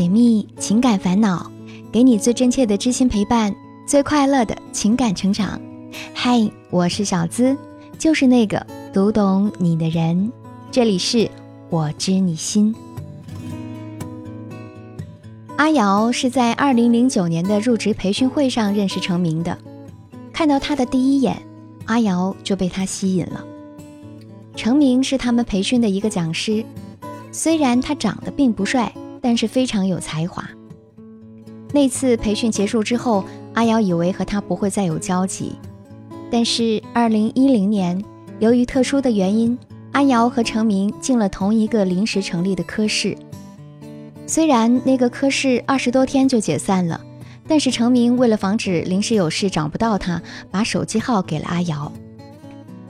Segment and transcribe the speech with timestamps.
[0.00, 1.52] 解密情感烦恼，
[1.92, 3.54] 给你最真切的知心陪伴，
[3.86, 5.60] 最快乐的情感成长。
[6.14, 7.54] 嗨，我是小资，
[7.98, 10.32] 就是那个读懂你的人。
[10.70, 11.30] 这里是
[11.68, 12.74] 我知你心。
[15.56, 19.58] 阿瑶是在二零零九年的入职培训会上认识成名的，
[20.32, 21.36] 看到他的第一眼，
[21.84, 23.44] 阿瑶就被他吸引了。
[24.56, 26.64] 成名是他们培训的一个讲师，
[27.30, 28.90] 虽然他长得并不帅。
[29.20, 30.48] 但是非常有才华。
[31.72, 33.24] 那次培训结束之后，
[33.54, 35.52] 阿瑶以为和他不会再有交集。
[36.30, 38.02] 但是二零一零年，
[38.38, 39.58] 由于特殊的原因，
[39.92, 43.16] 阿瑶和程明进了同一个临时成立的科室。
[44.26, 47.00] 虽然那个科室二十多天就解散了，
[47.48, 51.90] 但是程明为了防止临时有事找不到他，把手机号给了阿瑶。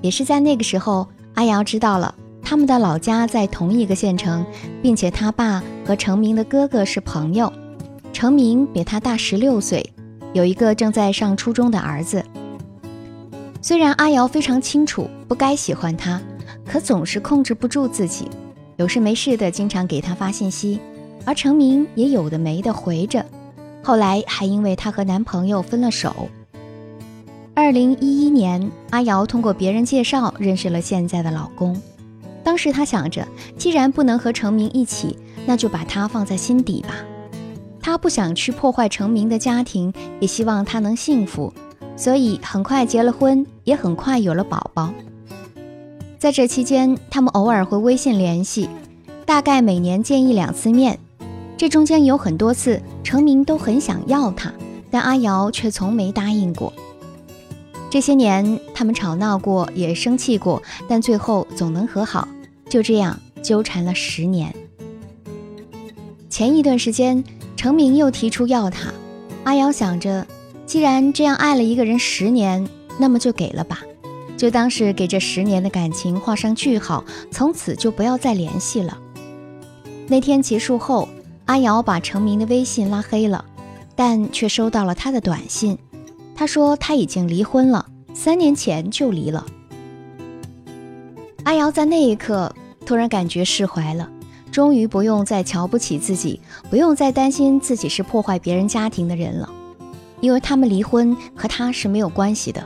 [0.00, 2.14] 也是在那个时候，阿瑶知道了。
[2.48, 4.46] 他们的老家在同一个县城，
[4.80, 7.52] 并且他爸和程明的哥哥是朋友。
[8.12, 9.84] 程明比他大十六岁，
[10.32, 12.24] 有一个正在上初中的儿子。
[13.60, 16.22] 虽然阿瑶非常清楚不该喜欢他，
[16.64, 18.28] 可总是控制不住自己，
[18.76, 20.78] 有事没事的经常给他发信息，
[21.24, 23.26] 而程明也有的没的回着。
[23.82, 26.28] 后来还因为她和男朋友分了手。
[27.54, 31.76] 二零一一年，阿瑶通过别人介绍认识了现在的老公。
[32.46, 33.26] 当时他想着，
[33.58, 36.94] 既然不能和程明一起，那就把他放在心底吧。
[37.80, 41.52] 他不想去破坏程明的家庭，也希望他能幸福，
[41.96, 44.94] 所以很快结了婚，也很快有了宝宝。
[46.20, 48.68] 在这期间，他们偶尔会微信联系，
[49.24, 51.00] 大概每年见一两次面。
[51.56, 54.52] 这中间有很多次，程明都很想要他，
[54.88, 56.72] 但阿瑶却从没答应过。
[57.90, 62.28] 这些年，他们吵闹过，也生气过，但最后总能和好。
[62.68, 64.54] 就这样纠缠了十年。
[66.28, 67.22] 前一段时间，
[67.56, 68.92] 程明又提出要她，
[69.44, 70.26] 阿瑶想着，
[70.66, 72.68] 既然这样爱了一个人十年，
[72.98, 73.80] 那么就给了吧，
[74.36, 78.98] 就当是给这十年的感情画上句号，从此就不要再联系了。
[80.08, 81.08] 那天结束后，
[81.46, 83.44] 阿瑶把程明的微信拉黑了，
[83.94, 85.78] 但却收到了他的短信，
[86.34, 89.46] 他说他已经离婚了，三年前就离了。
[91.44, 92.52] 阿瑶在那一刻
[92.86, 94.08] 突然感觉释怀了，
[94.52, 99.50] 终于不用再瞧不起自己，不用再担心自己是破坏别人家庭的人了，
[100.20, 102.64] 因为他们离婚和他是没有关系的。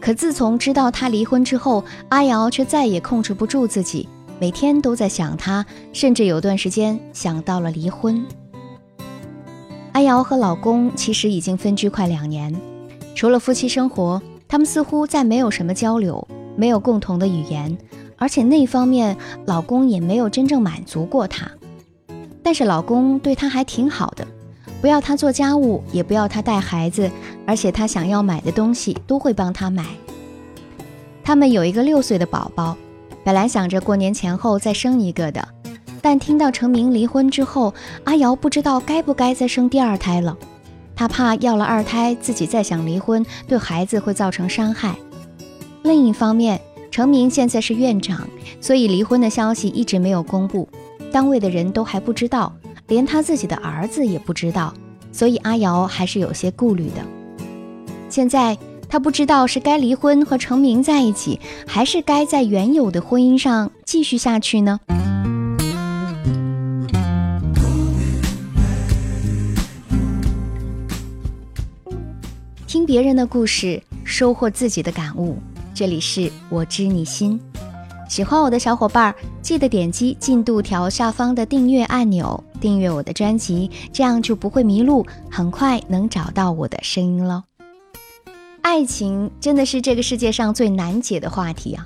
[0.00, 8.24] 可自从知道他离婚之后，阿瑶却再也控制不住自己，每天都在想他，甚至有段时间想到了离婚。
[9.92, 12.54] 阿瑶和老公其实已经分居快两年，
[13.16, 16.26] 除了夫妻生活，他们似乎再没有什么交流。
[16.56, 17.76] 没有共同的语言，
[18.24, 19.14] 而且那方面
[19.44, 21.46] 老公也没有真正满足过她。
[22.42, 24.26] 但是老公对她还挺好的，
[24.80, 27.10] 不要她做家务，也不要她带孩子，
[27.46, 29.84] 而且她想要买的东西都会帮她买。
[31.22, 32.74] 他们有一个六岁的宝宝，
[33.22, 35.46] 本来想着过年前后再生一个的，
[36.00, 37.74] 但听到程明离婚之后，
[38.04, 40.34] 阿瑶不知道该不该再生第二胎了。
[40.96, 44.96] 她怕要了二胎，自己再想离婚，对孩子会造成伤害。
[45.82, 46.58] 另一方面，
[46.94, 48.24] 程明现在是院长，
[48.60, 50.68] 所以离婚的消息一直没有公布，
[51.10, 52.54] 单位的人都还不知道，
[52.86, 54.72] 连他自己的儿子也不知道，
[55.10, 57.04] 所以阿瑶还是有些顾虑的。
[58.08, 58.56] 现在
[58.88, 64.78] 他不知道是该离婚和程明在一起，还是该在原有的婚姻上继续下去呢？
[72.68, 75.38] 听别人的故事，收获自己的感悟。
[75.74, 77.40] 这里是我知你心，
[78.08, 79.12] 喜欢我的小伙伴
[79.42, 87.42] 记得点击进度条下方的订阅按钮，订阅我的专辑，这样就不会迷路，很快能找到我的声音喽。
[88.62, 91.84] 爱情真的是这个世界上最难解的话题啊！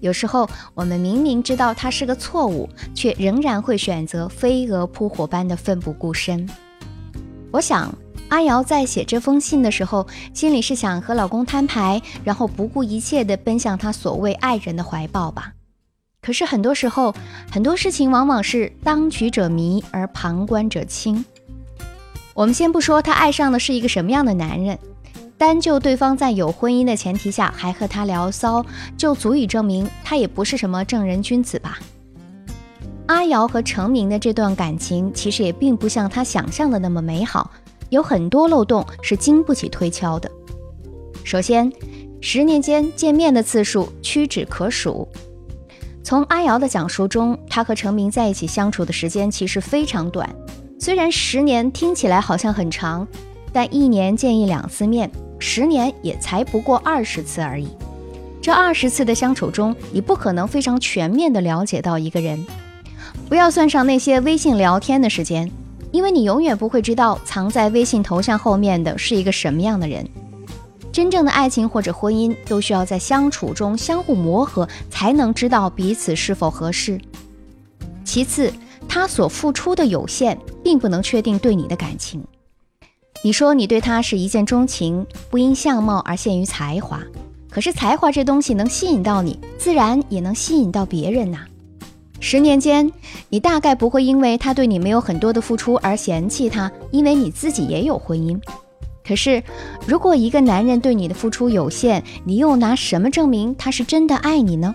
[0.00, 6.46] 有时候我们明明知道它是个错误，却仍然会选择飞蛾扑火般的奋不顾身。
[7.50, 7.90] 我想。
[8.32, 15.52] 阿瑶在写这封信的时候，心里是想和老公摊牌，然后不顾一切地奔向他所谓爱人的怀抱吧。
[16.22, 17.14] 可是很多时候，
[17.50, 21.22] 很多事情往往是当局者迷而旁观者清。
[22.32, 24.78] 我们先不说她爱上的是一个什么样的男人，
[25.36, 28.64] 单就对方在有婚姻的前提下还和他聊骚，
[28.96, 31.78] 就足以证明他也不是什么正人君子吧。
[33.08, 37.50] 阿瑶和成明的这段感情，其实也并不像她想象的那么美好。
[37.92, 40.30] 有很多漏洞是经不起推敲的。
[41.24, 41.70] 首先，
[42.22, 45.06] 十年间见面的次数屈指可数。
[46.02, 50.34] 从阿瑶的讲述中，她和程明在一起相处的时间其实非常短，
[50.80, 53.06] 虽然十年听起来好像很长，
[53.52, 57.68] 但一年见一两次面，十年也才不过二十次而已。
[58.40, 62.42] 这二十次的相处中，你不可能非常全面的了解到一个人。
[63.28, 65.50] 不要算上那些微信聊天的时间，
[65.92, 70.04] 因为你永远不会知道藏在微信头像后面的是一个什么样的人。
[70.90, 77.00] 真正的爱情或者婚姻，都需要在相处中相互磨合，才能知道彼此是否合适。
[78.04, 78.52] 其次，
[78.88, 82.22] 他所付出的有限，并不能确定对你的感情。
[83.22, 87.00] 你说你对他是一见钟情，不因相貌而限于才华。
[87.48, 91.46] 可是才华这东西能吸引到你，自然也能吸引到别人呐。
[92.24, 92.88] 十年间，
[93.30, 98.40] 你大概不会因为他对你没有很多的付出而嫌弃他，因为你自己也有婚姻。
[99.04, 99.42] 可是，
[99.88, 104.72] 如果一个男人对你的付出有限，你又拿什么证明他是真的爱你呢？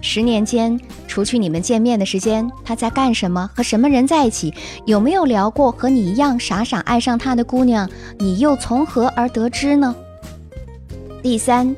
[0.00, 3.50] 十年间，除去你们见面的时间，他在干什么？
[3.54, 4.54] 和什么人在一起？
[4.86, 7.88] 有没有聊过和你一样傻傻爱上他的姑娘？
[8.18, 9.94] 你又从何而得知呢？
[11.22, 11.76] 第三。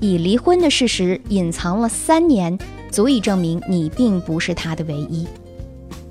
[0.00, 2.58] 以离婚的事实隐藏了三年，
[2.94, 5.26] 足以证明你并不是他的唯一。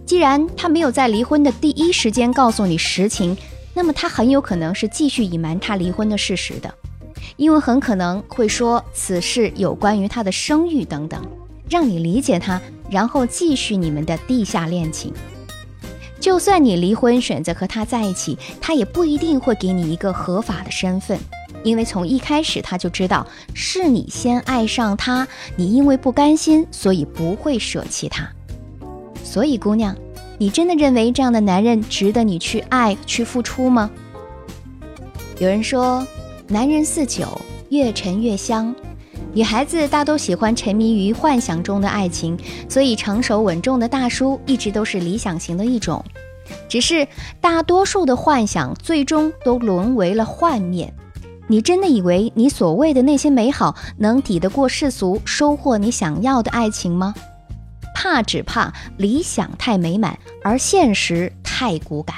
[0.05, 3.35] 既然他没有在离婚的第一时间告诉你实情，
[3.73, 6.71] 那么他很有可能是继续隐瞒他离婚的事实的，
[7.37, 11.25] 因为很可能会说此事有关于他的声誉等等，
[11.69, 15.13] 让你理解他，然后继续你们的地下恋情。
[16.19, 21.17] 就算你离婚选择和他在一起，他也不一定会给你一个合法的身份。
[21.63, 28.29] 因为从一开始他就知道是你先爱上他，你因为不甘心，所以不会舍弃他。
[29.23, 29.95] 所以，姑娘，
[30.37, 33.89] 你真的认为这样的男人值得你去爱、去付出吗？
[35.39, 36.05] 有人说，
[36.47, 38.75] 男人似酒，越陈越香。
[39.33, 42.37] 女孩子大都喜欢沉迷于幻想中的爱情，
[42.69, 46.03] 所以成熟稳重的大叔一直都是理想型的一种。
[46.69, 47.07] 只是
[47.41, 50.93] 大多数的幻想最终都沦为了幻灭。
[51.53, 57.13] 你真的以为你所谓的那些美好能抵得过世俗，收获你想要的爱情吗？
[57.93, 62.15] 怕只怕理想太美满，而现实太骨感。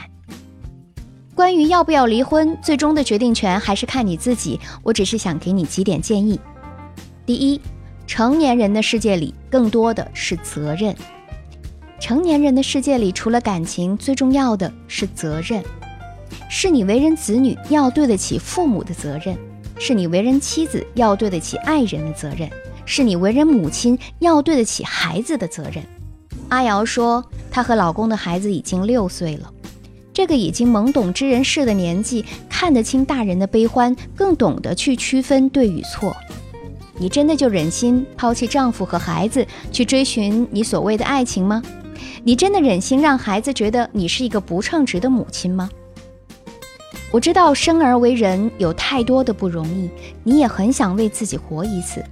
[1.36, 4.58] 关于要不要离婚，最终的决定权还是看你自己。
[4.84, 6.40] 我只是想给你几点建议：
[7.26, 7.60] 第一，
[8.08, 10.96] 成年人的世界里更多的是责任。
[12.00, 15.62] 成年人的世界里，除了感情，最重要的是责任。
[16.58, 19.38] 是你为人子女要对得起父母的责任，
[19.78, 22.50] 是你为人妻子要对得起爱人的责任，
[22.86, 25.84] 是你为人母亲要对得起孩子的责任。
[26.48, 27.22] 阿瑶说，
[27.52, 29.52] 她和老公的孩子已经六岁了，
[30.14, 36.16] 这个已经懵懂知人事的年纪，看得清大人的悲欢，更懂得去区分对与错。
[36.98, 41.62] 你真的就忍心抛弃丈夫和孩子，去追寻你所谓的爱情吗？
[42.24, 45.70] 你真的忍心让孩子觉得你是一个不称职的母亲吗？
[47.12, 49.90] 我知道生而为人有太多的不容易，
[50.24, 52.04] 你也很想为自己活一次。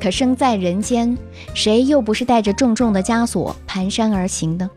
[0.00, 1.16] 可生在人间，
[1.54, 4.68] 谁又不是带着重重的枷锁蹒跚而行呢？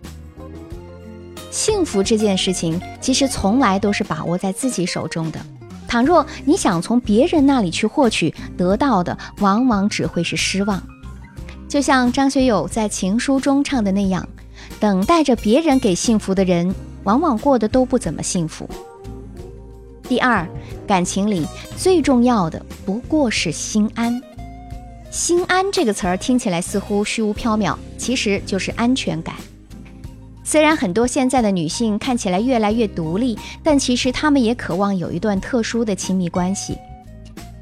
[1.49, 5.39] 幸福这件事情，其实从来都是把握在自己手中的。
[5.87, 10.83] 倘若你想从别人那里去获取，得到的往往只会是失望。
[11.69, 14.27] 就像张学友在情书中唱的那样
[14.79, 18.69] ：“等待着别人给幸福的人，往往过得都不怎么幸福。”
[20.07, 20.47] 第二，
[20.87, 21.45] 感情里
[21.75, 24.21] 最重要的不过是心安。
[25.09, 29.35] 心安这个词儿听起来似乎虚无缥缈，其实就是安全感。
[30.43, 36.77] 虽然很多现在的女性看起来越来越独立，但其实她们也渴望有一段特殊的亲密关系。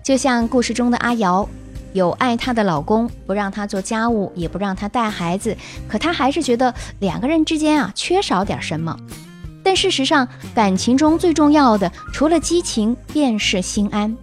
[0.04, 1.48] 就像故事中的阿瑶，
[1.94, 5.56] 有爱她的老公，不让她做家务，也不让她带孩子，
[5.88, 8.98] 可她还是觉得两个人之间啊缺少点什么。
[9.64, 14.16] 但事实上，感情中最重要的，除了激情，便是心安。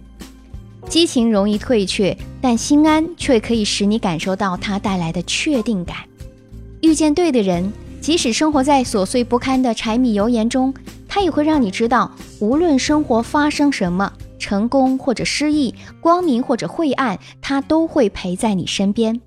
[0.87, 5.97] 激情容易退却，但心安却可以使你感受到它带来的确定感。
[6.81, 10.73] 遇见对的人，即使生活在琐碎不堪的柴米油盐中，
[11.07, 19.21] 他也会让你知道，无论生活发生什么，成功或者失意，光明或者晦暗，他都会陪在你身边。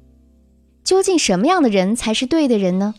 [0.82, 2.94] 究竟什么样的人才是对的人呢？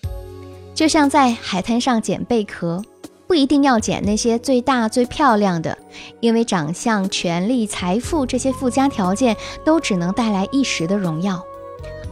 [0.73, 2.83] 就像在海滩上捡贝壳。
[3.27, 5.77] 不一定要捡那些最大最漂亮的，
[6.19, 11.43] 因为长相、权力、财富这些附加条件都只能带来一时的荣耀，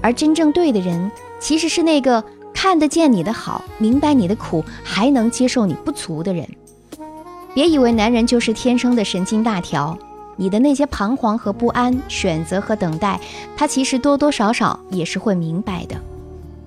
[0.01, 6.47] 而真正对的人，其实是那个看得见你的好、明白你的苦，还能接受你不足的人。
[7.53, 9.95] 别以为男人就是天生的神经大条，
[10.35, 13.19] 你的那些彷徨和不安、选择和等待，
[13.55, 15.95] 他其实多多少少也是会明白的。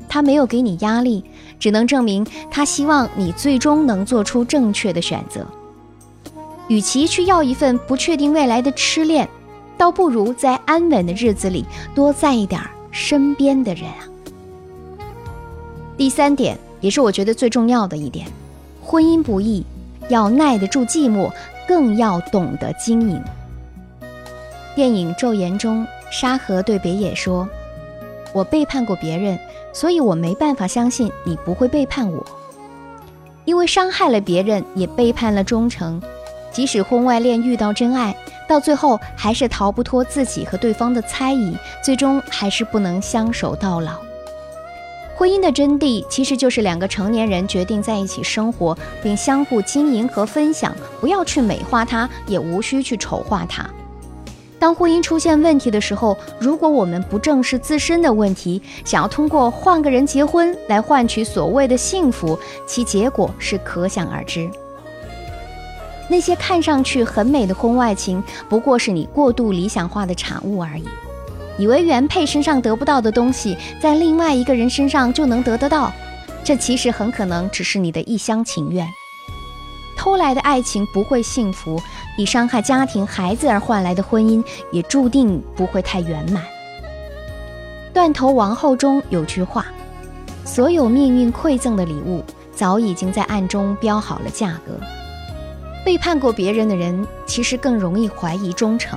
[0.08, 1.24] 他没有给你压力，
[1.58, 5.46] 只能证明他希望你最终能做出正确的选择。
[6.68, 9.28] 与其去要一份不确定未来的痴恋，
[9.78, 12.60] 倒不如在安稳的日子里多在意点
[12.90, 14.08] 身边的人啊。
[15.96, 18.26] 第三点，也是我觉得最重要的一点，
[18.82, 19.64] 婚姻不易，
[20.08, 21.30] 要耐得住寂寞，
[21.68, 23.22] 更要懂得经营。
[24.74, 27.48] 电影《昼颜》中，沙河对北野说
[28.34, 29.38] ：“我背叛过别人，
[29.76, 32.24] 所以我没办法相信你不会背叛我。
[33.44, 36.00] 因为伤害了别人，也背叛了忠诚。
[36.50, 38.16] 即使婚外恋遇到真爱，
[38.48, 41.54] 到最后还是逃不脱自己和对方的猜疑，
[41.84, 43.92] 最终还是不能相守到老。”
[45.14, 53.68] 婚姻的真谛其实就是两个成年人决定在一起生活，并相互经营和分享，不要去美化它，也无需去丑化它。
[54.58, 64.50] 当婚姻出现问题的时候，如果我们不正视自身的问题，想要通过换个人结婚来换取所谓的幸福，其结果是可想而知。
[66.08, 70.84] 那些看上去很美的婚外情，不过是你过度理想化的产物而已。
[71.58, 75.92] 以为原配身上得不到的东西，在另外一个人身上就能得得到，
[76.44, 78.86] 这其实很可能只是你的一厢情愿。
[80.06, 81.82] 偷来的爱情不会幸福，
[82.16, 86.44] 以伤害家庭、孩子而换来的婚姻也注定不会太圆满。
[87.92, 89.66] 断头王后中有句话
[90.46, 92.22] ：“所有命运馈赠的礼物，
[92.54, 94.78] 早已经在暗中标好了价格。”
[95.84, 98.96] 背叛过别人的人，其实更容易怀疑忠诚。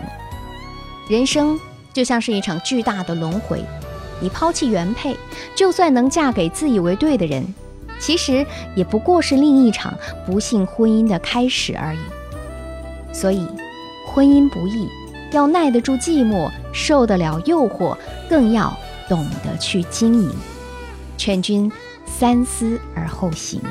[1.09, 1.59] 人生。
[1.91, 3.65] 就像是一场巨大的轮回，
[4.21, 5.17] 你抛弃原配，
[5.55, 7.43] 就算能嫁给自以为对的人，
[7.99, 9.93] 其实也不过是另一场
[10.25, 11.99] 不幸婚姻的开始而已。
[13.13, 13.45] 所以，
[14.07, 14.87] 婚姻不易，
[15.31, 17.97] 要耐得住寂寞，受得了诱惑，
[18.29, 18.75] 更要
[19.07, 20.31] 懂得去经营。
[21.17, 21.69] 劝君
[22.05, 23.61] 三思而后行。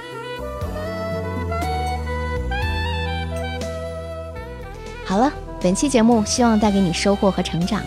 [5.04, 7.80] 好了，本期节目希望带给你收获和成长。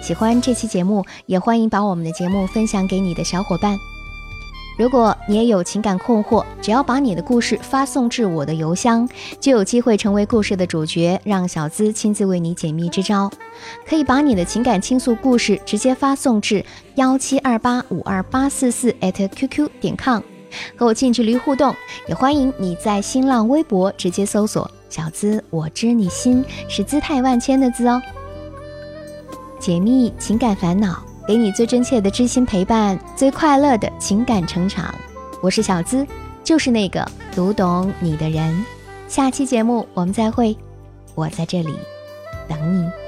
[0.00, 3.76] 喜欢这期节目，也欢迎把我们的节目分享给你的小伙伴。
[4.78, 9.08] 如果你也有情感困惑，只要把你的故事发送至我的邮箱，
[9.40, 13.28] 就有机会成为故事的主角，让小资亲自为你解密支招。
[13.84, 20.22] 可以把你的情感倾诉故事直接发送至幺七二八五二八四四 @QQ 点 com，
[20.76, 21.74] 和我近距离互动。
[22.06, 28.00] 也欢迎你在新浪微博直接搜索“小资我知你心”，是姿态万千的“资”哦。
[29.58, 34.94] 解密情感烦恼，给你最真切的知心陪伴，最快乐的情感成长。
[35.42, 36.06] 我是小资，
[36.42, 38.64] 就是那个读懂你的人。
[39.08, 40.56] 下期节目我们再会，
[41.14, 41.68] 我在这里
[42.48, 43.07] 等你。